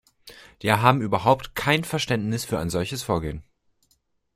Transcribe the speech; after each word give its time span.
Die 0.63 0.71
haben 0.73 0.99
überhaupt 1.03 1.53
kein 1.53 1.83
Verständnis 1.83 2.43
für 2.43 2.57
ein 2.57 2.71
solches 2.71 3.03
Vorgehen. 3.03 3.43